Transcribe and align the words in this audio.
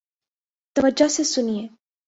توجہ 0.75 1.07
سے 1.07 1.23
سنیئے 1.23 1.67